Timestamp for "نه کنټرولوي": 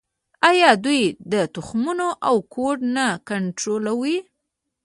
2.95-4.17